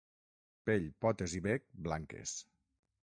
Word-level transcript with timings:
Pell, 0.69 0.87
potes 1.05 1.35
i 1.39 1.43
bec 1.49 1.67
blanques. 1.89 2.33